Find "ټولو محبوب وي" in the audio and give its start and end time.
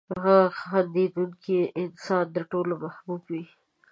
2.51-3.43